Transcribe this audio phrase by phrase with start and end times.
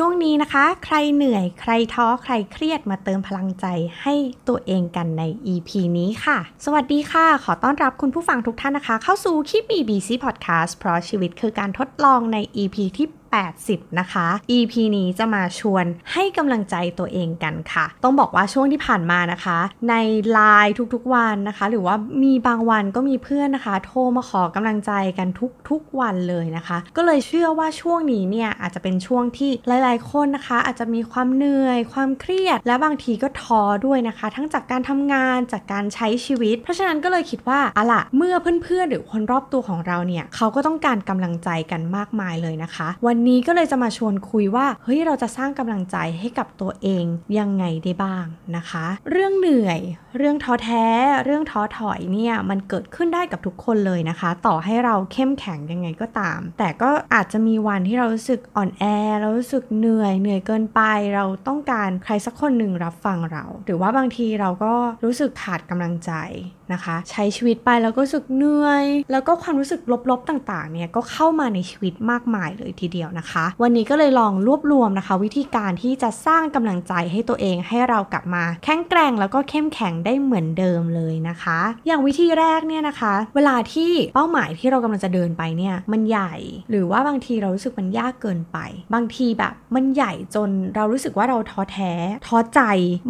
[0.00, 3.66] ช่วงนี้นะคะ ใครเหนื่อย ใครท้อ ใครเครียดมาเติมพลังใจ
[4.02, 4.14] ให้
[4.48, 5.22] ตัวเองกันใน
[5.52, 13.06] EP นี้ค่ะ สวัสดีค่ะ ขอต้อนรับคุณผู้ฟังทุกท่านนะคะ เข้าสู่คิปบีบีซีพอดแคสต์เพราะชีวิตคือการทดลองใน EP ที่
[13.62, 14.26] 80 นะคะ
[14.56, 19.58] EP นี้จะมาชวนให้กำลังใจตัวเองกันค่ะ ต้องบอกว่าช่วงที่ผ่านมานะคะ
[19.88, 19.94] ใน
[20.30, 25.28] ไลน์ทุกๆวันนะคะ หรือว่ามีบางวันก็มีเพื่อนนะคะ โทรมาขอกำลังใจกัน
[25.68, 47.04] ทุกๆวันเลยนะคะ ก็เลยเชื่อว่าช่วงนี้เนี่ยอาจจะเป็นช่วงที่หลายๆ คนนะคะ อาจจะมีความเหนื่อย ความเครียด และบางทีก็ท้อด้วยนะคะ ทั้งจากการทำงานจากการใช้ชีวิต เพราะฉะนั้นก็เลยคิดว่าอะล่ะเมื่อเพื่อนๆหรือคนรอบตัวของเราเนี่ยเขาก็ต้องการกำลังใจกันมากมายเลยนะคะ วันนี้ก็เลยจะมาชวนคุยว่าเฮ้ยเราจะสร้างกำลังใจให้กับตัวเอง
[47.38, 48.24] ยังไงได้บ้าง
[48.56, 49.80] นะคะ เรื่องเหนื่อย
[50.16, 50.86] เรื่องท้อแท้
[51.24, 58.84] เรื่องท้อถอยเนี่ยมันเกิดขึ้นได้กับทุกคนเลยนะคะ ต่อให้เราเข้มแข็งยังไงก็ตาม แต่ก็อาจจะมีวันที่เรารู้สึกอ่อนแอ
[59.20, 60.80] เรารู้สึกเหนื่อยเหนื่อยเกินไป
[61.14, 64.72] เราต้องการใครสักคนหนึ่งรับฟังเรา หรือว่าบางทีเราก็
[65.04, 66.12] รู้สึกขาดกำลังใจ
[66.72, 86.34] นะคะ ใช้ชีวิตไปแล้วก็รู้สึกเหนื่อย แล้วก็ความรู้สึกลบๆต่างๆเนี่ยก็เข้ามาในชีวิตมากมายเลยทีเดียวนะคะ วันนี้ก็เลยลองรวบรวมนะคะ วิธีการที่จะสร้างกำลังใจให้ตัวเองให้เรากลับมา แข็งแกร่งแล้วก็เข้มแข็งได้เหมือนเดิมเลยนะคะ อย่างวิธีแรกเนี่ยนะคะ เวลาที่เป้าหมายที่เรากำลังจะเดินไปเนี่ยมันใหญ่
[86.70, 88.58] หรือว่าบางทีเรารู้สึกมันยากเกินไป
[88.94, 91.92] บางทีแบบมันใหญ่จนเรารู้สึกว่าเราท้อแท้
[92.26, 92.60] ท้อใจ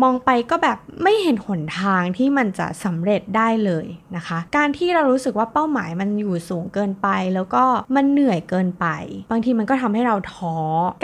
[0.02, 7.64] มองไปก็แบบไม่เห็นหนทางที่มันจะสำเร็จได้เลยนะคะ การที่เรารู้สึกว่าเป้าหมายมันอยู่สูงเกินไป แล้วก็
[7.96, 8.86] มันเหนื่อยเกินไป
[9.30, 10.56] บางทีมันก็ทำให้เราท้อ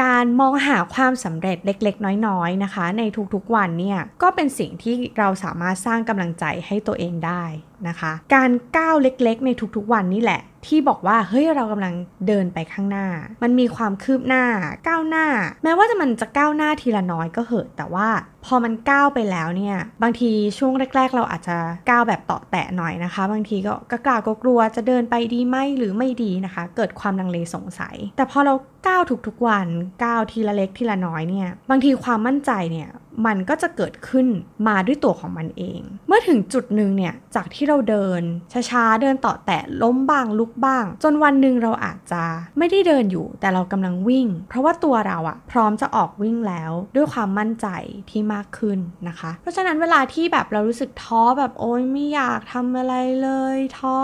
[0.04, 3.02] การมองหาความสำเร็จเล็กๆ น้อยๆนะคะ ใน
[3.34, 7.44] ทุกๆวันเนี่ยก็เป็นสิ่งที่เราสามารถสร้างกำลังใจให้ตัวเองได้
[7.88, 11.94] นะคะ การก้าวเล็กๆ ในทุกๆวันนี่แหละ ที่บอกว่าเฮ้ยเรากำลัง
[12.27, 13.06] เดินไปข้างหน้า
[13.42, 14.44] มันมีความคืบหน้า
[14.88, 15.27] ก้าวหน้า
[15.64, 18.08] แม้ว่าจะมันจะก้าวหน้าทีละน้อยก็เหอะ แต่ว่า
[18.45, 21.56] พอมันก้าวไปแล้วเนี่ยบางทีช่วงแรก ๆ เราอาจจะ
[21.90, 28.55] ก้าวแบบเตาะแตะหน่อยนะคะ บางทีก็กล้ากกลัวจะเดินไปดีไหมหรือไม่ดีนะคะ เกิดความลังเลสงสัย แต่พอเรา
[28.89, 29.66] ก้าวทุกๆวัน
[30.05, 32.89] ก้าวทีละเล็กทีละน้อยเนี่ยบางทีความมั่นใจเนี่ย
[33.27, 34.27] มันก็จะเกิดขึ้น
[34.69, 38.23] มาด้วยตัวของมันเอง เมื่อถึงจุดหนึ่งเนี่ยจากที่เราเดิน
[38.70, 42.23] ช้าๆเดินต่อแตะล้มบ้างลุกบ้าง จนวันหนึ่งเราอาจจะ
[42.58, 47.67] ไม่ได้เดินอยู่ แต่เรากำลังวิ่ง เพราะว่าตัวเราอะพร้อมจะออกวิ่งแล้วด้วยความมั่นใจ
[48.11, 53.96] ที่มากขึ้นนะคะ เพราะฉะนั้นเวลาที่แบบเรารู้สึกท้อแบบโอ๊ยไม่อยากทำอะไรเลย ท้อ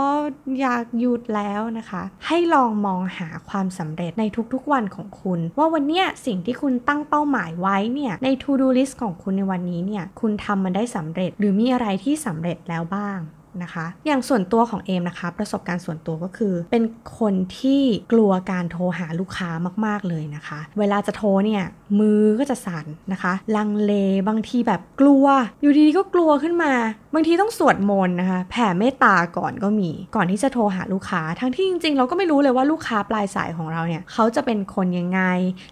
[0.61, 13.19] อยากหยุดแล้วนะคะ ให้ลองมองหาความสำเร็จในทุกๆวันของคุณ ว่าวันเนี้ยสิ่งที่คุณตั้งเป้าหมายไว้เนี่ยใน to do list ของคุณในวันนี้เนี่ย คุณทำมันได้สำเร็จ หรือมีอะไรที่สำเร็จแล้วบ้าง
[13.63, 16.83] นะคะ อย่างส่วนตัวของเอมนะคะ ประสบการณ์ส่วนตัวก็คือ เป็น
[17.19, 19.51] คนที่กลัวการโทรหาลูกค้า
[19.87, 21.63] มาก ๆ เลยนะคะ เวลาจะโทรเนี่ย
[21.99, 23.93] มือก็จะสั่นนะคะ ลังเล
[24.29, 25.27] บางทีแบบกลัว
[25.63, 26.73] อยู่ดีๆก็กลัวขึ้นมา
[27.15, 35.21] บางทีต้องสวดมนต์นะคะ แผ่เมตตาก่อนก็มี ก่อนที่จะโทรหาลูกค้า ทั้งที่จริง ๆ เราก็ไม่รู้เลยว่าลูกค้าปลายสายของเราเนี่ยเขาจะเป็นคนยังไง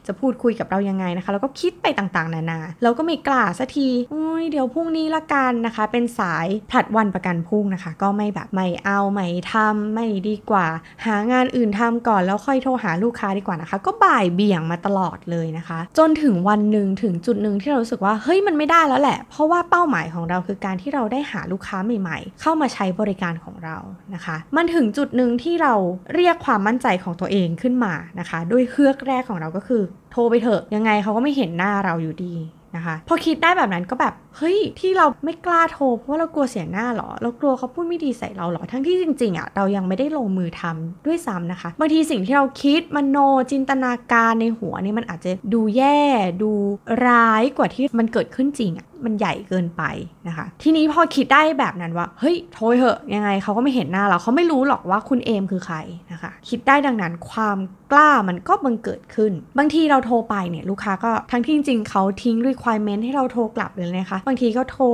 [0.06, 10.66] จะพูดคุยกับเรายังไงนะคะ แล้วก็คิดไปต่างๆ นานา เราก็ไม่กล้าสักทีอุ้ยเดี๋ยวพรุ่งนี้ละกันนะคะ เป็นสายผลัดวันประกันพรุ่งนะคะ ก็ไม่แบบไม่เอาไม่ทำไม่ดีกว่า
[11.06, 23.76] หางานอื่นทำก่อนแล้วค่อยโทรหาลูกค้าดีกว่านะคะ ก็บ่ายเบี่ยงมาตลอดเลยนะคะ จนถึงวันหนึ่งถึงจุดหนึ่งที่เรารู้สึกว่าเฮ้ยมันไม่ได้แล้วแหละ เพราะว่าเป้าหมายของเราคือการที่เราได้หาลูกค้าใหม่ ๆ เข้ามาใช้บริการของเรา
[24.14, 25.74] นะคะ มันถึงจุดหนึ่งที่เรา
[26.14, 32.34] เรียกความมั่นใจของตัวเองขึ้นมานะคะ ด้วยเฮือกแรกของเราก็คือ โทรไปเถอะยังไงเขาก็ไม่เห็นหน้าเราอยู่ดี
[32.76, 43.16] นะคะ พอคิดได้แบบนั้นก็แบบ เฮ้ย ที่เราไม่กล้าโทรเพราะว่าเรากลัวเสียหน้าหรอ เรากลัวเขาพูดไม่ดีใส่เราหรอ ทั้งที่จริงๆอะเรายังไม่ได้ลงมือทำด้วยซ้ำนะคะ บางทีสิ่งที่เราคิดมโน
[43.50, 46.00] จินตนาการในหัวนี่มันอาจจะดูแย่
[46.42, 46.52] ดู
[47.06, 49.82] ร้ายกว่าที่มันเกิดขึ้นจริงอะมันใหญ่เกินไป
[50.28, 55.76] นะคะ ทีนี้พอคิดได้แบบนั้นว่า เฮ้ยโทรเหอะยังไงเขาก็ไม่เห็นหน้าเราเขาไม่รู้หรอกว่าคุณเอมคือใคร
[56.12, 57.58] นะคะ คิดได้ดังนั้นความ
[57.92, 64.84] กล้ามันก็บังเกิดขึ้น บางทีเราโทรไปเนี่ยลูกค้าก็ทั้งที่จริงๆเขาทิ้ง requirement ให้เราโทรกลับเลยนะคะ บางทีก็โทร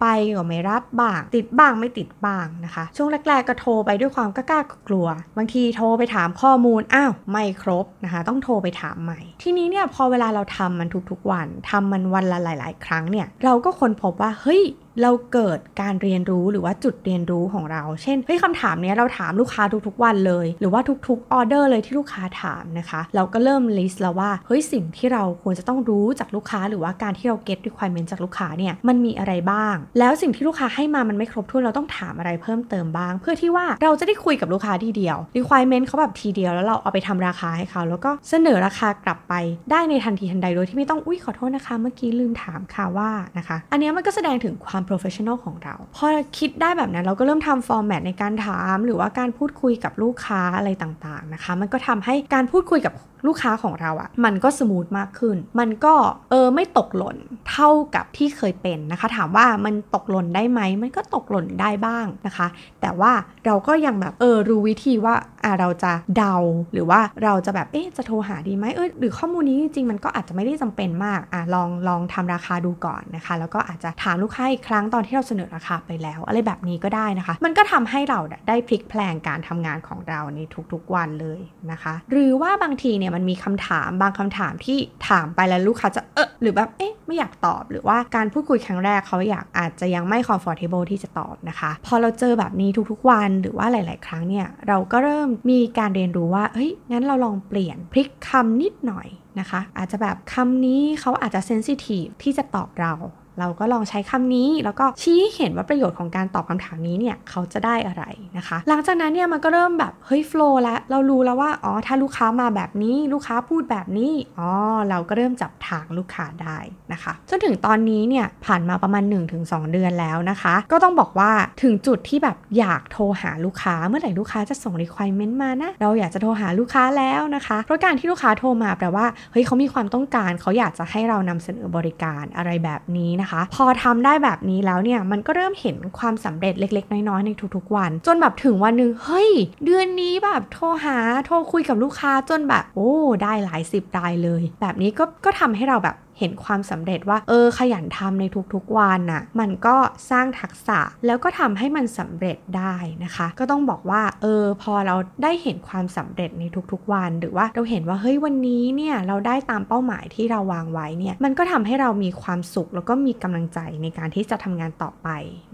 [0.00, 0.06] ไป
[0.36, 5.06] ก็ไม่รับบ้าง ติดบ้างไม่ติดบ้างนะคะ ช่วงแรกๆก็โทรไปด้วยความกล้ากลัว
[5.36, 14.62] บางทีโทรไปถามข้อมูล อ้าว ไม่ครบนะคะ ต้องโทรไปถามใหม่ ทีนี้เนี่ยพอเวลาเราทำมันทุกๆวันทำมันวันละหลาย ๆ ครั้งเนี่ย เราก็ค้นพบว่า เฮ้ย
[15.02, 39.34] เราเกิดการเรียนรู้หรือว่าจุดเรียนรู้ของเรา เช่นเฮ้ยคำถามนี้เราถามลูกค้าทุกๆวันเลย หรือว่าทุกๆออเดอร์เลยที่ลูกค้าถามนะคะ เราก็เริ่มลิสต์แล้วว่าเฮ้ยสิ่งที่เราควรจะต้องรู้จากลูกค้า หรือว่าการที่เรา get requirement จากลูกค้าเนี่ยมันมีอะไรบ้าง แล้วสิ่งที่ลูกค้าให้มามันไม่ครบถ้วนเราต้องถามอะไรเพิ่มเติมบ้าง เพื่อที่ว่าเราจะได้คุยกับลูกค้าทีเดียว requirement เขาแบบทีเดียวแล้วเราเอาไปทำราคาให้เขา แล้วก็เสนอราคากลับไป
[39.70, 46.06] ได้ในทันทีทันใดโดยที่ไม่ต้องอุ้ยขอโทษนะคะ เมื่อกี้ลืมถามค่ะว่านะคะ อันนี้มันก็แสดงถึงความ professional ของเรา พอ
[46.38, 52.94] คิดได้แบบนั้นเราก็เริ่มทำ format ในการถาม หรือว่าการพูดคุยกับลูกค้าอะไรต่างๆนะคะ มันก็ทำให้การพูดคุยกับ
[53.26, 55.94] ลูกค้าของเราอะมันก็สมูทมากขึ้น มันก็
[56.30, 57.16] เออไม่ตกหล่น
[57.50, 62.46] เท่ากับที่เคยเป็นนะคะ ถามว่ามันตกหล่นได้ไหมมันก็ตกหล่นได้บ้างนะคะ
[62.80, 63.12] แต่ว่า
[63.46, 66.36] เราก็ยังแบบเออรู้วิธีว่าอ่าเราจะเดา
[66.72, 80.38] หรือว่าเราจะแบบเอ๊ะจะโทรหาดีไหมเออหรือข้อมูลนี้จริงๆมันก็อาจจะไม่ได้จำเป็นมากอะลองลองทำราคาดูก่อนนะคะ แล้วก็อาจจะถามลูกค้าอีกครั้งตอนที่เราเสนอราคาไปแล้ว อะไรแบบนี้ก็ได้นะคะ มันก็ทำให้เราได้พลิกแพลงการทำงานของเราใน
[80.72, 81.40] ทุกๆวันเลย
[81.70, 84.78] นะคะ หรือว่าบางทีเนี่ยมันมีคำถามบางคำถามที่
[85.08, 99.08] ถามไปแล้วลูกค้าจะเออหรือแบบเอ๊ะไม่อยากตอบหรือว่าการพูดคุยครั้งแรกเขาอยากอาจจะยังไม่ comfortable ที่จะตอบนะคะ พอเราเจอแบบนี้ทุกๆวันหรือว่าหลาย ๆ ครั้งเนี่ยเราก็เริ่มมีการเรียนรู้ว่าเฮ้ยงั้นเราลองเปลี่ยนพลิกคำนิดหน่อย
[99.40, 102.92] นะคะ อาจจะแบบคำนี้เขาอาจจะเซนซิทีฟที่จะตอบเรา
[103.38, 108.04] เราก็ลองใช้คำนี้ แล้วก็ชี้เห็นว่าประโยชน์ของการตอบคำถามนี้เนี่ยเขาจะได้อะไร
[108.38, 114.50] นะคะ หลังจากนั้นเนี่ยมันก็เริ่มแบบเฮ้ยโฟล์แล้วเรารู้แล้วว่าอ๋อถ้าลูกค้ามาแบบนี้ลูกค้าพูดแบบนี้อ๋อ
[114.90, 116.58] เราก็เริ่มจับทางลูกค้าได้
[116.92, 119.04] นะคะจนถึงตอนนี้เนี่ยผ่านมาประมาณ
[119.38, 121.30] 1-2 เดือนแล้วนะคะ ก็ต้องบอกว่า
[121.62, 139.30] ถึงจุดที่แบบอยากโทรหาลูกค้าเมื่อไหร่ลูกค้าจะส่ง requirement มานะเราอยากจะโทรหาลูกค้าแล้วนะคะเพราะการที่ลูกค้าโทรมาแปลว่าเฮ้ยเขามีความต้องการเขาอยากจะให้เรานำเสนอบริการอะไรแบบนี้นะะ พอทำได้แบบนี้แล้วเนี่ยมันก็เริ่มเห็นความสำเร็จเล็ก ๆ น้อยๆในทุกๆวัน จนแบบถึงวันหนึ่งเฮ้ย
[139.64, 142.92] เดือนนี้แบบโทรหาโทรคุยกับลูกค้าจนแบบ โอ้
[143.22, 148.24] ได้หลายสิบรายเลย แบบนี้ก็ก็ทำให้เราแบบ เห็นความสำเร็จว่า เออ ขยันทำใน
[148.54, 149.76] ทุกๆวันน่ะมันก็
[150.10, 152.74] สร้างทักษะแล้วก็ทำให้มันสำเร็จได้
[153.04, 165.08] นะคะ ก็ต้องบอกว่า เออ พอเราได้เห็นความสำเร็จในทุกๆวัน หรือว่าเราเห็นว่าเฮ้ยวันนี้เนี่ยเราได้ตามเป้าหมายที่เราวางไว้เนี่ยมันก็ทำให้เรามีความสุข แล้วก็มีกำลังใจในการที่จะทำงานต่อไป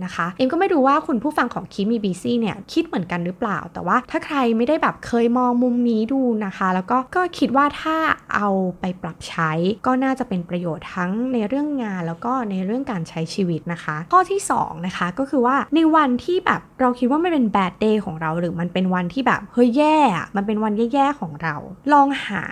[0.04, 7.96] นะคะ เอ็มก็ไม่รู้ว่าคุณผู้ฟังของคิมีบีซี่เนี่ยคิดเหมือนกันหรือเปล่า แต่ว่าถ้าใครไม่ได้แบบเคยมองมุมนี้ดูนะคะ แล้วก็ก็คิดว่าถ้า
[8.34, 8.48] เอา
[8.80, 9.50] ไปปรับใช้
[9.86, 19.96] ก็น่าจะเป็นประโยชน์ทั้งในเรื่องงานแล้วก็ในเรื่องการใช้ชีวิตนะคะ ข้อที่2นะคะก็คือว่าในวันที่แบบเราคิดว่าไม่เป็น bad day ของเราหรือมันเป็นวันที่แบบเฮ้ยแย่
[20.36, 21.56] มันเป็นวันแย่ๆของเรา
[21.92, 22.42] ลองหา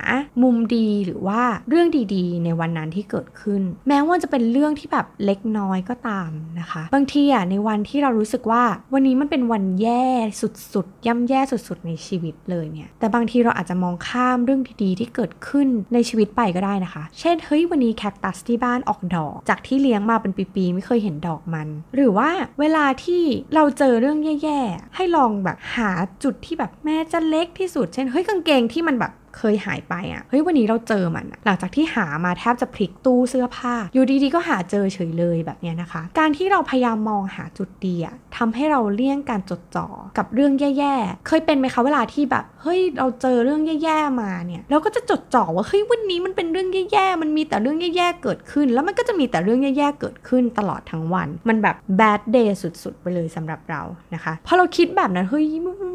[0.42, 6.30] มุมดีหรือว่าเรื่องดีๆ ในวันนั้นที่เกิดขึ้น แม้ว่าจะเป็นเรื่องที่แบบเล็กน้อยก็ตาม
[6.60, 8.62] นะคะ บางทีอะในวันที่เรารู้สึกว่า
[8.92, 10.04] วันนี้มันเป็นวันแย่
[10.40, 22.30] สุดๆย่ำแย่สุดๆในชีวิตเลยเนี่ยแต่บางทีเราอาจจะมองข้ามเรื่องดีๆที่เกิดขึ้นในชีวิตไปก็ได้นะคะ เช่นเฮ้ยวันนี้แคคตัสที่บ้านออกดอก จากที่เลี้ยงมาเป็นปีๆไม่เคยเห็นดอกมัน หรือว่า
[22.60, 23.22] เวลาที่
[23.54, 25.90] เราเจอเรื่องแย่ๆ ให้ลองแบบหา
[26.24, 39.88] จุดที่แบบแม้จะเล็กที่สุด เช่นเฮ้ยกางเกงที่มันแบบ เคยหายไปอะ่ะเฮ้ยวันนี้เราเจอมัน หลังจากที่หามาแทบจะพลิกตู้เสื้อผ้า อยู่ดีๆก็หาเจอเฉยเลยแบบนี้นะคะ การที่เราพยายามมองหาจุดดีอะทำให้เราเลี่ยงการจดจ่อ
[40.18, 53.82] กับเรื่องแย่ๆ เคยเป็นไหมคะเวลาที่แบบเฮ้ยเราเจอเรื่องแย่ๆมาเนี่ยเราก็จะจดจ่อว่าเฮ้ยวันนี้มันเป็นเรื่องแย่ๆมันมีแต่เรื่องแย่ๆเกิดขึ้น แล้วมันก็จะมีแต่เรื่องแย่ๆเกิดขึ้นตลอดทั้งวัน มันแบบ bad day สุดๆ ไปเลยสำหรับเรา
[54.14, 55.44] นะคะพอเราคิดแบบนั้นเฮ้ย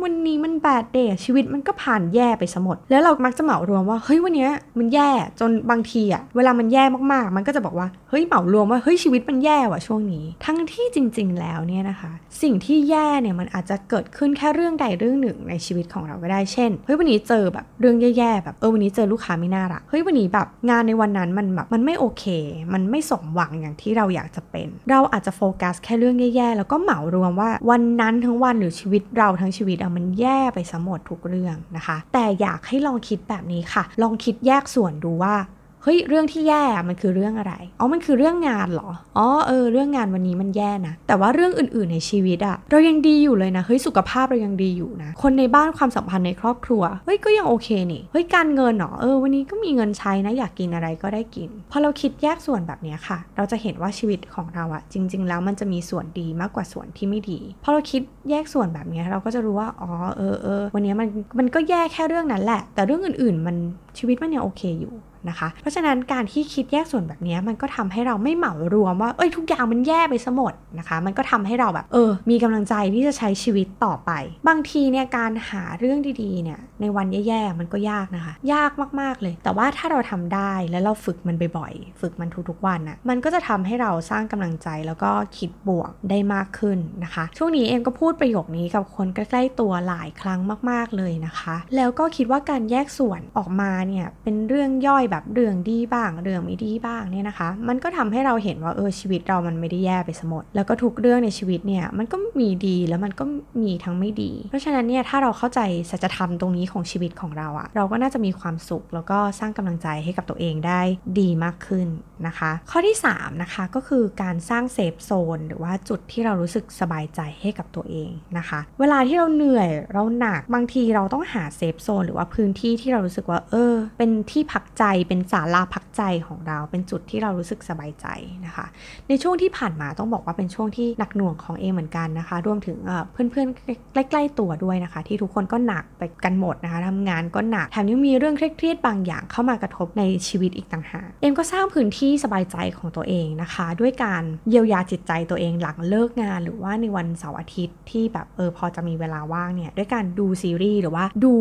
[0.04, 4.50] วันนี้มัน bad day ชีวิตมันก็ผ่านแย่ไปสมดแล้วเรามักจะเหมารวมว่าเฮ้ยวันนี้
[4.80, 5.10] มันแย่
[5.40, 12.12] จนบางทีอะเวลามันแย่มากๆ มันก็จะบอกว่าเฮ้ยเหมารวมว่าเฮ้ยชีวิตมันแย่ว่ะช่วงนี้ ทั้งที่จริง ๆ แล้วเนี่ยนะคะ
[12.42, 22.25] สิ่งที่แย่เนี่ยมันอาจจะเกิดขึ้นแค่เรื่องใดเรื่องหนึ่งในชีวิตของเราก็ได้เช่นเฮ้ยวันนี้เจอแบบเรื่องแย่ๆแบบเออวันนี้เจอลูกค้าไม่น่ารักเฮ้ยวันนี้แบบงานในวันนั้นมันแบบมันไม่โอเค
[22.74, 35.36] มันไม่สมหวังอย่างที่เราอยากจะเป็น เราอาจจะโฟกัสแค่เรื่องแย่ๆแล้วก็เหมารวมว่าวันนั้นทั้งวันหรือชีวิตเราทั้งชีวิตอะมันแย่ไปสมดทุกเรื่องนะคะ แต่อยากให้ลองคิดแบบนี้ค่ะ ลองคิดแยกส่วนดูว่า
[35.84, 61.08] เฮ้ยเรื่องที่แย่มันคือเรื่องอะไรอ๋อมันคือเรื่องงานเหรออ๋อเออเรื่องงานวันนี้มันแย่นะแต่ว่าเรื่องอื่น ๆในชีวิตอะเรายังดีอยู่เลยนะเฮ้ยสุขภาพเรายังดีอยู่นะคนในบ้านความสัมพันธ์ในครอบครัวเฮ้ยก็ยังโอเคนี่เฮ้ยการเงินเนาะเออวันนี้ก็มีเงินใช้นะอยากกินอะไรก็ได้กินพอเราคิดแยกส่วนแบบนี้ค่ะ เราจะเห็นว่าชีวิตของเราอะจริง ๆ แล้วมันจะมีส่วนดีมากกว่าส่วนที่ไม่ดีพอเราคิดแยกส่วนแบบนี้เราก็จะรู้ว่าอ๋อเออเออวันนี้มัน
[61.40, 63.56] มันก็แย่แค่เรื่องนั้นแหละ แต่เรื่องอื่น ๆ มัน
[63.98, 64.96] ชีวิตมันยังโอเคอยู่
[65.30, 74.12] นะคะ เพราะฉะนั้นการที่คิดแยกส่วนแบบนี้มันก็ทำให้เราไม่เหมารวมว่าเอ้ยทุกอย่างมันแย่ไปซะหมดนะคะ มันก็ทำให้เราแบบเออ มีกำลังใจที่จะใช้ชีวิตต่อไป
[74.48, 90.39] บางทีเนี่ยการหาเรื่องดีๆเนี่ยในวันแย่ๆมันก็ยากนะคะ ยากมากๆเลย แต่ว่าถ้าเราทำได้แล้วเราฝึกมันบ่อยๆฝึกมันทุกๆวันน่ะมันก็จะทำให้เราสร้างกำลังใจแล้วก็คิดบวกได้มากขึ้นนะคะ ช่วงนี้เอ็มก็พูดประโยคนี้กับคนใกล้ๆตัวหลายครั้ง
[90.70, 103.24] มาก ๆเลยนะคะ แล้วก็คิดว่าการแยกส่วนออกมาเนี่ยเป็นเรื่องย่อยแบบเรื่องดีบ้าง เรื่องไม่ดีบ้างเนี่ยนะคะ มันก็ทำให้เราเห็นว่าเออชีวิตเรามันไม่ได้แย่ไปสมดแล้วก็ทุกเรื่องในชีวิตเนี่ยมันก็มีดีแล้วมันก็
[103.63, 105.60] มีทั้งไม่ดี เพราะฉะนั้นเนี่ยถ้าเราเข้าใจ
[105.91, 110.82] สัจธรรมตรงนี้ของชีวิตของเราอะเราก็น่าจะมีความสุข แล้วก็สร้างกำลังใจให้กับตัวเองได้
[111.20, 111.88] ดีมากขึ้น
[112.27, 128.07] นะคะ ข้อที่3นะคะก็คือการสร้างเซฟโซนหรือว่าจุดที่เรารู้สึกสบายใจให้กับตัวเองนะคะ เวลาที่เราเหนื่อยเราหนักบางทีเราต้องหาเซฟโซนหรือว่าพื้นที่ที่เรารู้สึกว่าเออ เป็นที่พักใจเป็นศาลาพักใจของเรา เป็นจุดที่เรารู้สึกสบายใจ
[128.45, 128.65] นะคะ
[129.10, 132.77] ในช่วงที่ผ่านมาต้องบอกว่าเป็นช่วงที่หนักหน่วงของเอเหมือนกันนะคะ รวมถึง
[133.12, 151.33] เพื่อนๆ ใกล้ๆตัวด้วยนะคะ ที่ทุกคนก็หนักไปกันหมดนะคะทำงานก็หนัก แถมยังมีเรื่องเครียดๆบางอย่างเข้ามากระทบในชีวิตอีกต่างหาก เอ็มก็สร้างพื้นที่สบายใจของตัวเองนะคะ ด้วยการเยียวยาจิตใจตัวเองหลังเลิกงาน หรือว่าในวันเสาร์อาทิตย์ที่แบบเออพอจะมีเวลาว่างเนี่ยด้วยการดูซีรีส์หรือว่าดู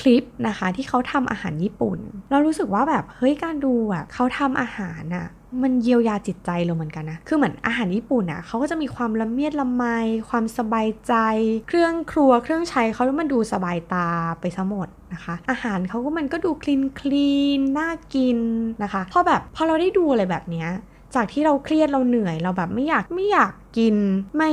[0.00, 1.98] คลิปนะคะที่เขาทำอาหารญี่ปุ่น
[2.30, 5.26] เรารู้สึกว่าแบบเฮ้ยการดูอะเขาทำอาหารอะ
[5.62, 9.84] มันเยียวยาจิตใจเราเหมือนกันนะ คือเหมือนอาหารญี่ปุ่นอะเขาก็จะมีความละเมียดละไม
[10.30, 11.14] ความสบายใจ
[11.68, 14.08] เครื่องครัวเครื่องใช้เขาแล้วมันดูสบายตา
[14.40, 18.38] ไปซะหมดนะคะ อาหารเขาก็มันก็ดูคลีนคลีนน่ากิน
[18.82, 20.68] นะคะ พอแบบพอเราได้ดูอะไรแบบเนี้ย
[21.14, 23.96] จากที่เราเครียดเราเหนื่อยเราแบบไม่อยากไม่อยากกิน
[24.36, 24.50] ไม่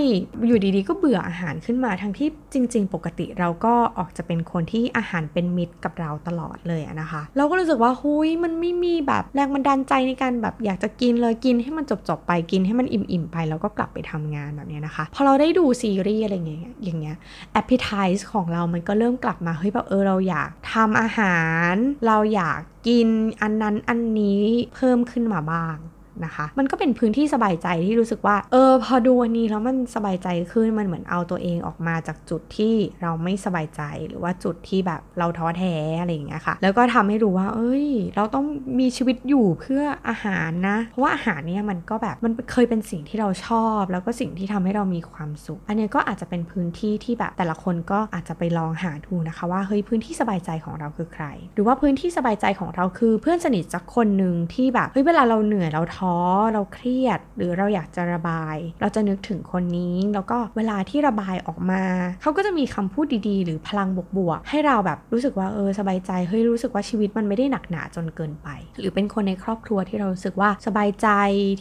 [0.48, 17.18] อยู่ดีๆ ก็เบื่ออาหารขึ้นมาทั้งที่จริง ๆ ปกติเราก็ออกจะเป็นคนที่อาหารเป็นมิตรกับเราตลอดเลยนะคะ เราก็รู้สึกว่าหุยมันไม่มีแบบแรงบันดาลใจในการแบบอยากจะกินเลยกินให้มันจบๆไปกินให้มันอิ่มๆไปแล้วก็กลับไปทำงานแบบนี้นะคะพอเราได้ดูซีรีส์อะไรเงี้ยอย่างเงี้ย
[17.53, 21.39] แอปเปิลไทส์ของเรามันก็เริ่มกลับมาเฮ้ยแบบเออเราอยากทำอาหา
[21.72, 21.74] ร
[22.08, 23.08] เราอยากกิน
[23.41, 24.41] อันนั้นอันนี้
[24.75, 25.77] เพิ่มขึ้นมาบ้าง
[26.25, 38.46] นะคะ มันก็เป็นพื้นที่สบายใจที่รู้สึกว่า เออ พอดูวันนี้แล้วมันสบายใจขึ้น มันเหมือนเอาตัวเองออกมาจากจุดที่เราไม่สบายใจหรือว่าจุดที่แบบเราท้อแท้อะไรอย่างเงี้ยค่ะ แล้วก็ทำให้รู้ว่า เอ้ย เราต้อง
[38.80, 56.11] มีชีวิตอยู่เพื่ออาหารนะ เพราะว่าอาหารเนี่ยมันก็แบบมันเคยเป็นสิ่งที่เราชอบ แล้วก็สิ่งที่ทำให้เรามีความสุข อันนี้ก็อาจจะเป็นพื้นที่ที่แบบแต่ละคนก็อาจจะไปลองหาดูนะคะ ว่าเฮ้ยพื้นที่สบายใจของเราคือใคร หรือว่าพื้นที่สบายใจของเราคือ เพื่อนสนิทสักคนหนึ่งที่แบบเฮ้ยเวลาเราเหนื่อยเราท้อ
[56.53, 61.84] เราเครียด หรือเราอยากจะระบาย เราจะนึกถึงคนนี้ แล้วก็เวลาที่ระบายออกมา
[62.22, 68.48] เขาก็จะมีคำพูดดีๆ หรือพลังบวกๆให้เราแบบรู้สึกว่าเออสบายใจเฮ้ยรู้สึกว่าชีวิตมันไม่ได้หนักหนาจนเกินไป
[68.80, 71.08] หรือเป็นคนในครอบครัวที่เรารู้สึกว่าสบายใจ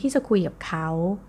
[0.01, 0.87] ที่จะคุยกับเขา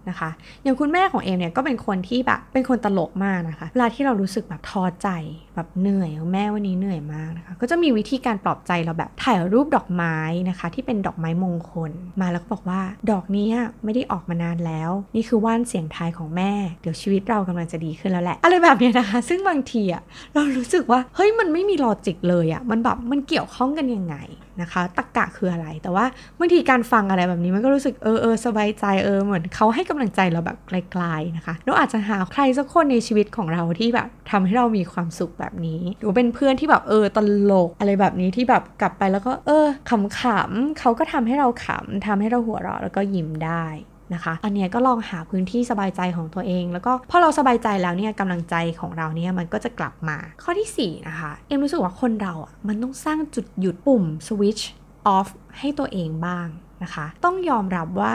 [0.09, 0.29] นะคะ
[0.63, 5.09] อย่างคุณแม่ของเอมเนี่ยก็เป็นคนที่แบบเป็นคนตลกมากนะคะ เวลาที่เรารู้สึกแบบท้อใจ
[5.55, 10.17] แบบเหนื่อยแม่วันนี้เหนื่อยมากนะคะ ก็จะมีวิธีการปลอบใจเราแบบถ่ายรูปดอกไม้
[10.49, 13.47] นะคะ ที่เป็นดอกไม้มงคลมาแล้วก็บอกว่าดอกนี้
[13.83, 16.51] ไม่ได้ออกมานานแล้ว นี่คือว่านเสียงทายของแม่
[16.81, 20.01] เดี๋ยวชีวิตเรากำลังจะดีขึ้นแล้วแหละ อะไรแบบนี้นะคะ ซึ่งบางทีอะ
[20.33, 24.15] เรารู้สึกว่า เฮ้ย มันไม่มีลอจิกเลยอะมันแบบมันเกี่ยวข้องกันยังไง
[24.61, 26.05] นะคะตะกกะคืออะไร แต่ว่า
[26.39, 37.19] บางทีการฟังอะไรแบบนี้มันก็รู้สึกเออเออสบายใจเออเหมือนเขาให้กำลังใจเราแบบไกลๆนะคะ เราอาจจะหาใครสักคนในชีวิตของเราที่แบบทำให้เรามีความสุขแบบนี้ หรือเป็นเพื่อนที่แบบเออต
[37.51, 43.65] ลกอะไรแบบนี้ที่แบบกลับไปแล้วก็เออขำๆเขาก็ทำให้เราขำทำให้เราหัวเราะแล้วก็ยิ้มได้
[44.13, 54.69] นะคะอันนี้ก็ลองหาพื้นที่สบายใจของตัวเอง แล้วก็พอเราสบายใจแล้วเนี่ยกำลังใจของเราเนี่ยมันก็จะกลับมา ข้อที่ 4 นะคะ เอ็มรู้สึกว่าคนเราอะมันต้องสร้างจุดหยุดปุ่มสวิตช์
[55.07, 55.27] ออฟ
[55.59, 56.47] ให้ตัวเองบ้าง
[56.83, 58.13] นะคะต้องยอมรับว่า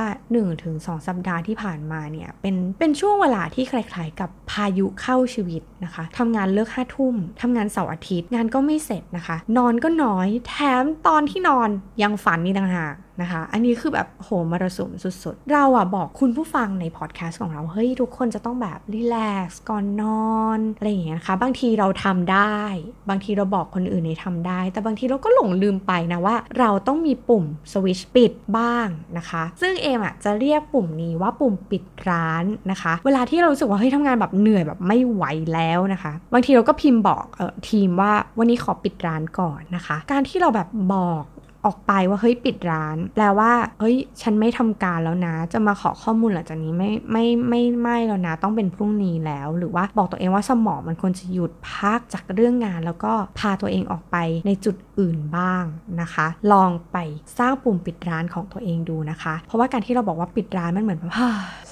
[0.53, 11.69] 1-2 สัปดาห์ที่ผ่านมาเนี่ยเป็นเป็นช่วงเวลาที่คล้ายๆ กับพายุเข้าชีวิตนะคะทำงานเลิกห้าทุ่มทำงานเสาร์อาทิตย์ งานก็ไม่เสร็จนะคะ นอนก็น้อยแถมตอนที่นอน
[12.03, 14.91] ยังฝันนี่ต่างหาก นะคะ อันนี้คือแบบโหมรสุม
[15.25, 20.05] สุดๆ เราอะบอกคุณผู้ฟังในพอดแคสต์ของเรา เฮ้ย ทุกคนจะต้องแบบรีแลกซ์ก่อนน
[20.35, 22.61] อน อะไรอย่างเงี้ยนะคะ บางทีเราทำได้
[23.09, 41.25] บางทีเราบอกคนอื่นในทำได้ แต่บางทีเราก็หลงลืมไปนะว่า เราต้องมีปุ่มสวิชปิดบ้างนะคะ ซึ่งเอมอะจะเรียกปุ่มนี้ว่าปุ่มปิดร้านนะคะ เวลาที่เรารู้สึกว่าเฮ้ยทำงานแบบเหนื่อยแบบไม่ไหวแล้วนะคะ บางทีเราก็พิมพ์บอกเออทีมว่าวันนี้ขอปิดร้านก่อนนะคะ การที่เราแบบบอก
[41.67, 55.65] ออกไปว่าเฮ้ยปิดร้าน แปลว่าเฮ้ยฉันไม่ทำการแล้วนะ จะมาขอข้อมูลหลังจากนี้ไม่ไม่ไม่ไม่แล้วนะ ต้องเป็นพรุ่งนี้แล้ว หรือว่าบอกตัวเองว่าสมองมันควรจะหยุดพักจากเรื่องงาน แล้วก็พาตัวเองออกไปในจุด อื่นบ้าง
[56.01, 56.99] นะคะ ลองไป
[57.39, 61.13] สร้างปุ่มปิดร้านของตัวเองดูนะคะ เพราะว่าการที่เราบอกว่าปิดร้านมันเหมือนแบบ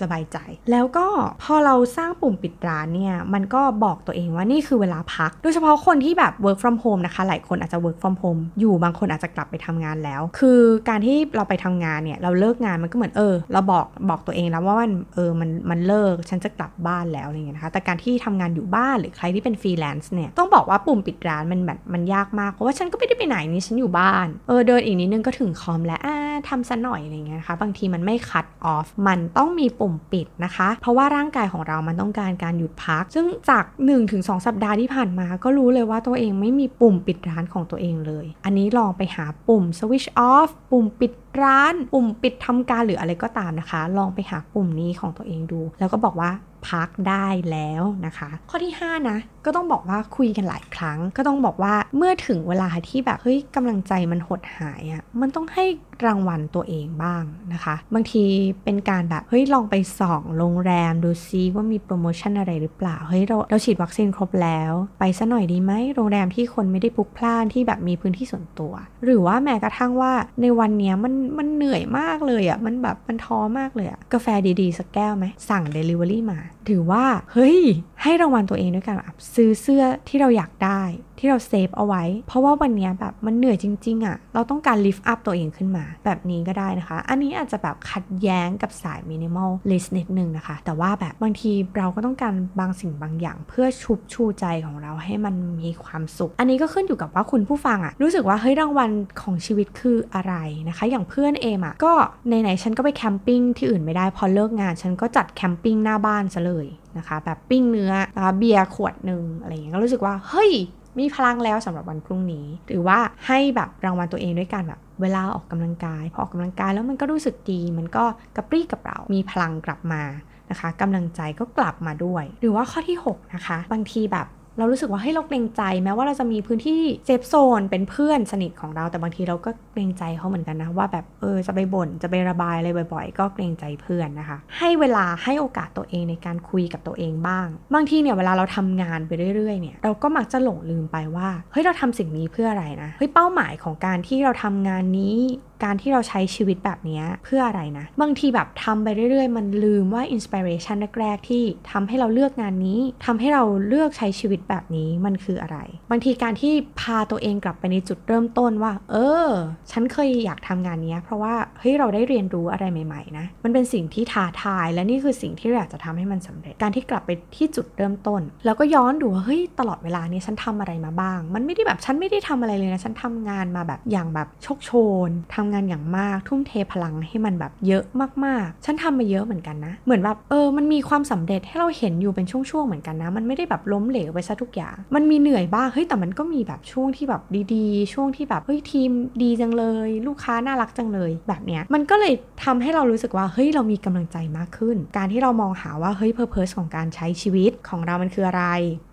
[0.00, 0.38] สบายใจ
[0.70, 1.06] แล้วก็
[1.42, 26.16] พอเราสร้างปุ่มปิดร้านเนี่ยมันก็บอกตัวเองว่านี่คือเวลาพัก โดยเฉพาะคนที่แบบ work from home นะคะ หลายคนอาจจะ work from home อยู่บางคนอาจจะกลับไปทำงานแล้ว คือการที่เราไปทำงานเนี่ยเราเลิกงานมันก็เหมือนเออ เราบอกบอกตัวเองแล้วว่ามันเออมันมันเลิกฉันจะกลับบ้านแล้วอะไรเงี้ยนะคะ แต่การที่ทำงานอยู่บ้านหรือใครที่เป็นฟรีแลนซ์เนี่ยต้องบอกว่าปุ่มปิดร้านมันแบบมันยากมากเพราะว่าฉันก็ไม่ได้ไปไหนนี่ฉันอยู่บ้าน เออเดินอีกนิดนึงก็ถึงคอมแล้วอ่า
[26.48, 33.64] ทำซะหน่อยอะไรเงี้ยนะคะบางทีมันไม่คัดออฟมันต้องมีปุ่มปิดนะคะ เพราะว่าร่างกายของเรามันต้องการการหยุดพัก ซึ่งจาก
[34.04, 46.30] 1-2 สัปดาห์ที่ผ่านมา ก็รู้เลยว่าตัวเองไม่มีปุ่มปิดร้านของตัวเองเลย อันนี้ลองไปหาปุ่ม switch off ปุ่มปิดร้าน ปุ่มปิดทำการหรืออะไรก็ตามนะคะ ลองไปหาปุ่มนี้ของตัวเองดู แล้วก็บอกว่า
[46.68, 55.64] พักได้แล้วนะคะ ข้อที่ 5 นะ ก็ต้องบอกว่าคุยกันหลายครั้ง ก็ต้องบอกว่าเมื่อถึงเวลาที่แบบเฮ้ยกำลังใจมันหดหายอะ่ะมันต้องให้
[56.06, 58.24] รางวัลตัวเองบ้างนะคะ บางที
[58.64, 68.72] เป็นการแบบเฮ้ยลองไปส่องโรงแรมดูซิว่ามีโปรโมชั่นอะไรหรือเปล่าเฮ้ยเราเราฉีดวัคซีนครบแล้ว ไปซะหน่อยดีไหมโรงแรมที่คนไม่ได้พลุกพล่านที่แบบมีพื้นที่ส่วนตัว
[69.04, 74.26] หรือว่าแม้กระทั่งว่าในวันนี้มันมันเหนื่อยมากเลยอะ่ะมันแบบมันท้อมากเลยอะ่ะกาแฟ
[74.60, 77.58] ดีๆ สักแก้วไหมสั่ง Delivery มา ถือว่าเฮ้ย
[78.02, 80.82] ให้รางวัลตัวเองด้วยกันแบบซื้อเสื้อที่เราอยากได้
[81.18, 96.32] ที่เรา save เอาไว้ เพราะว่าวันนี้แบบมันเหนื่อยจริง ๆอะ่ะ เราต้องการ lift up ตัวเองขึ้นมา แบบนี้ก็ได้นะคะ อันนี้อาจจะแบบขัดแย้งกับสาย minimalist นิดนึงนะคะ แต่ว่าแบบบางทีเราก็ต้องการบางสิ่งบางอย่าง เพื่อชุบชูใจของเราให้มันมีความสุข
[96.38, 98.90] อันนี้ก็ขึ้นอยู่กับว่าคุณผู้ฟังอะรู้สึกว่าเฮ้ยรางวัล
[99.22, 100.34] ของชีวิตคืออะไร
[100.68, 101.92] นะคะ อย่างเพื่อนเอมอะก็
[102.26, 110.52] ไหนๆฉันก็ไป camping ที่อื่นไม่ได้พอเลิกงาน ฉันก็จัด camping หน้าบ้านซะเลย นะคะ แบบปิ้งเนื้อนะคะเบียร์ขวดหนึ่งอะไรอย่างเงี้ยก็รู้สึกว่า เฮ้ย
[110.98, 118.04] มีพลังแล้วสำหรับวันพรุ่งนี้ หรือว่าให้แบบรางวัลตัวเองด้วยการแบบเวลาออกกำลังกาย พอออกกำลังกายแล้วมันก็รู้สึกดี มันก็
[118.36, 120.02] กระปรี้กระเป๋ามีพลังกลับมา
[120.50, 124.26] นะคะกำลังใจก็กลับมาด้วย หรือว่าข้อที่ 6 นะคะ บางทีแบบ
[124.58, 145.16] เรารู้สึกว่าให้เราเกรงใจแม้ว่าเราจะมีพื้นที่เซฟโซนเป็นเพื่อนสนิทของเราแต่บางทีเราก็เกรงใจเขาเหมือนกันนะว่าแบบเออจะไปบ่นจะไประบายอะไรบ่อย ๆ ก็เกรงใจเพื่อนนะคะ ให้เวลาให้โอกาสตัวเองในการคุยกับตัวเองบ้าง บางทีเนี่ยเวลาเราทำงานไปเรื่อยๆเนี่ยเราก็มักจะหลงลืมไปว่าเฮ้ยเราทำสิ่งนี้เพื่ออะไรนะเฮ้ยเป้าหมายของการที่เราทำงานนี้
[145.64, 155.58] การที่เราใช้ชีวิตแบบนี้เพื่ออะไรนะ บางทีแบบทำไปเรื่อยๆ มันลืมว่าอินสปิเรชันแรกๆ ที่ทำให้เราเลือกงานนี้ทำให้เราเลือกใช้ชีวิตแบบนี้มันคืออะไร
[155.90, 158.96] บางทีการที่พาตัวเองกลับไปในจุดเริ่มต้นว่า เอ
[159.26, 159.28] อ
[159.70, 174.70] ฉันเคยอยากทำงานนี้เพราะว่าเฮ้ยเราได้เรียนรู้อะไรใหม่ๆนะมันเป็นสิ่งที่ท้าทาย และนี่คือสิ่งที่เราอยากจะทำให้มันสำเร็จ การที่กลับไปที่จุดเริ่มต้น แล้วก็ย้อนดูว่าเฮ้ยตลอดเวลานี้ฉันทำอะไรมาบ้าง มันไม่ได้แบบฉันไม่ได้ทำอะไรเลยนะฉันทำงานมาแบบอย่างแบบโชคโช
[175.08, 177.84] นทำงานอย่างมาก ทุ่มเทพลังให้มันแบบเยอะ
[178.24, 187.22] มากๆ ฉันทำมาเยอะเหมือนกันนะ เหมือนแบบเออมันมีความสำเร็จให้เราเห็นอยู่เป็นช่วงๆเหมือนกันนะ มันไม่ได้แบบล้มเหลวไปซะทุกอย่าง มันมีเหนื่อยบ้างเฮ้ยแต่มันก็มีแบบช่วงที่แบบ
[187.54, 188.90] ดีๆ ช่วงที่แบบเฮ้ยทีม
[189.22, 192.14] ดีจังเลย ลูกค้าน่ารักจังเลยแบบเนี้ยมันก็เลย
[192.44, 198.44] ทำให้เรารู้สึกว่าเฮ้ยเรามีกำลังใจมากขึ้น การที่เรามองหาว่าเฮ้ยเพอร์เพสของการใช้ชีวิตของเรามันคืออะไร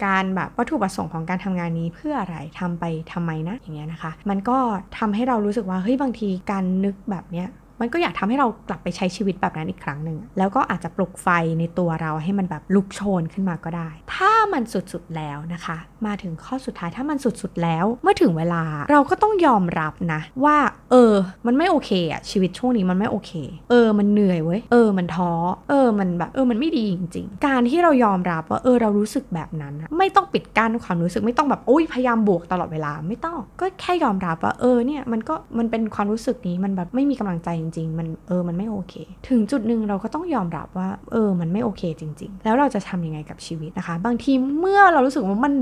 [0.05, 4.57] การแบบวัตถุประสงค์ของการทำงานนี้เพื่ออะไรทำไปทำไมนะอย่างเงี้ยนะคะ มันก็
[4.99, 7.47] ทำให้เรารู้สึกว่าเฮ้ยบางทีการนึกแบบเนี้ย
[7.81, 11.27] มันก็อยากทำให้เรากลับไปใช้ชีวิตแบบนั้นอีกครั้งหนึ่ง แล้วก็อาจจะปลุกไฟ
[11.59, 20.57] ในตัวเราให้มันแบบลุกโชนขึ้นมาก็ได้ ถ้ามันสุดๆแล้วนะคะ มาถึงข้อสุดท้ายถ้ามันสุดๆแล้ว เมื่อถึงเวลาเราก็ต้องยอมรับนะ ว่า
[20.91, 21.13] เออ
[21.45, 23.31] มันไม่โอเคอะชีวิตช่วงนี้มันไม่โอเค
[23.69, 25.31] เออ มันเหนื่อยเว้ยเออ มันท้อ
[25.69, 38.93] เออ มันแบบเออมันไม่ดีจริง ๆ การที่เรายอมรับว่าเออเรารู้สึกแบบนั้น ไม่ต้องปิดกั้นความรู้สึกไม่ต้องแบบโอ้ยพยายามบวกตลอดเวลาไม่ต้อง ก็แค่ยอมรับว่าเออเนี่ยมันก็มันเป็นความรู้สึกนี้มันแบบไม่มีกำลังใจจจริงๆมันเออมันไม่โอเค
[39.27, 45.53] ถึงจุดหนึ่งเราก็ต้องยอมรับว่า เออ มันไม่โอเคจริง ๆ แล้วเราจะทำยังไงกับชีวิตนะคะ บางทีเมื่อเรารู้สึกว่ามัน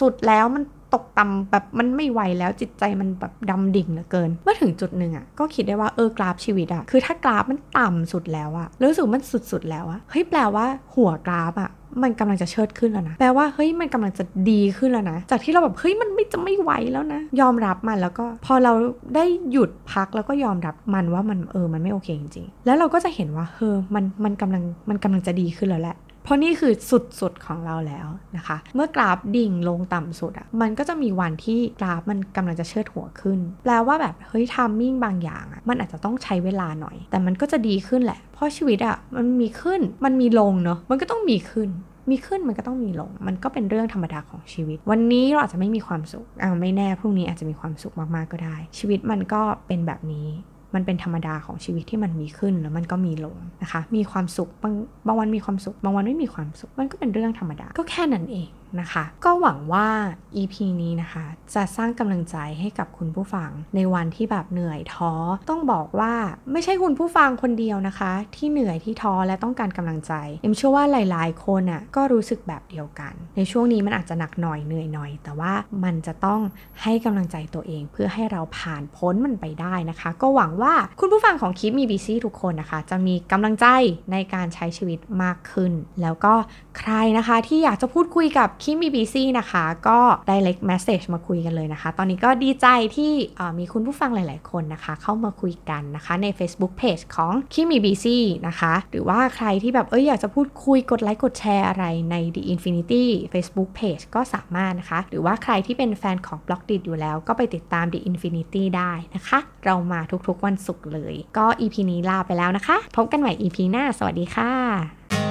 [0.00, 11.70] สุดๆแล้วมันตกต่ำแบบมันไม่ไหวแล้วจิตใจมันแบบดำดิ่งเหลือเกิน เมื่อถึงจุดหนึ่งอะ่ะก็คิดได้ว่าเออกราฟชีวิตอะ่ะคือถ้ากราฟมันต่ำสุดแล้วอะ่ะรู้สึกมันสุดๆแล้วอะ่ะเฮ้ยแปลว่าหัวกราฟอะ่ะ
[12.04, 18.72] มันกำลังจะเชิดขึ้นแล้วนะ แปลว่าเฮ้ยมันกำลังจะดีขึ้นแล้วนะ จากที่เราแบบเฮ้ยมันไม่จะไม่ไหวแล้วนะ ยอมรับมันแล้วก็พอเรา
[19.14, 25.96] ได้หยุดพักแล้วก็ยอมรับมันว่ามันเออมันไม่โอเคจริงๆ แล้วเราก็จะเห็นว่าเออมันมันกำลังมันกำลังจะดีขึ้นแล้วแหละ
[26.28, 26.72] เพราะนี่คือ
[27.20, 41.68] สุดๆของเราแล้วนะคะ เมื่อกราฟดิ่งลงต่ำสุดอะ่ะมันก็จะมีวันที่กราฟมันกำลังจะเชิดหัวขึ้น แปลว่าแบบเฮ้ยทามมิ่งบางอย่างอะ่ะมันอาจจะต้องใช้เวลาหน่อย แต่มันก็จะดีขึ้นแหละ เพราะชีวิตอะ่ะมันมีขึ้นมันมีลงเนาะมันก็ต้องมีขึ้น
[42.10, 50.28] มีขึ้นมันก็ต้องมีลง มันก็เป็นเรื่องธรรมดาของชีวิต วันนี้เราอาจจะไม่มีความสุขอ่าไม่แน่พรุ่งนี้อาจจะมีความสุขมากๆก็ได้ ชีวิตมันก็เป็นแบบนี้
[50.74, 54.74] มันเป็นธรรมดาของชีวิตที่มันมีขึ้นแล้วมันก็มีลงนะคะ มีความสุขบาง
[55.06, 58.48] บางวันมีความสุข บางวันไม่มีความสุข มันก็เป็นเรื่องธรรมดา ก็แค่นั้นเอง
[58.80, 59.88] นะคะ ก็หวังว่า
[60.36, 65.12] EP นี้นะคะ จะสร้างกำลังใจให้กับคุณผู้ฟัง ในวันที่แบบเหนื่อยท้อ
[65.48, 66.14] ต้องบอกว่า
[66.52, 75.52] ไม่ใช่คุณผู้ฟังคนเดียวนะคะ ที่เหนื่อยที่ท้อและต้องการกำลังใจ เอ็มเชื่อว่าหลาย ๆ คนอะก็รู้สึกแบบเดียวกัน ในช่วงนี้มันอาจจะหนักหน่อยเหนื่อยหน่อย แต่ว่า
[75.84, 76.40] มันจะต้อง
[76.82, 83.66] ให้กำลังใจตัวเอง เพื่อให้เราผ่านพ้นมันไปได้นะคะ ก็หวังว่าคุณผู้ฟังของคลิปมีบีซี่ทุกคนนะคะ จะมีกำลังใจ
[84.12, 86.34] ในการใช้ชีวิตมากขึ้น แล้วก็
[86.78, 92.66] ใครนะคะที่อยากจะพูดคุยกับคิมบีบีซี่นะคะ ก็ direct message มาคุยกันเลยนะคะ ตอนนี้ก็ดีใจ
[92.96, 93.12] ที่
[93.58, 106.54] มีคุณผู้ฟังหลาย ๆ คนนะคะ เข้ามาคุยกันนะคะใน Facebook Page ของคิมบีซี่นะคะ หรือว่าใครที่แบบเอ้ยอยากจะพูดคุยกดไลค์กดแชร์อะไรใน The Infinity Facebook Page ก็สามารถนะคะ หรือว่าใครที่เป็นแฟนของ b l
[106.54, 115.27] o กดิอยู่แล้ว ก็ไปติดตาม The Infinity ได้นะคะ เรามาทุกๆวันศุกร์เลย ก็ EP นี้ลาไปแล้วนะคะ พบกันใหม่ EP หน้า สวัสดีค่ะ